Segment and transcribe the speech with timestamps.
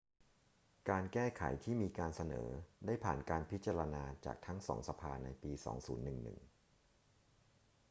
[0.89, 2.47] การแก้ไขที่มีการเสนอ
[2.85, 6.37] ได้ผ่านการพิจารณาจากทั้งสองสภาในปี 2011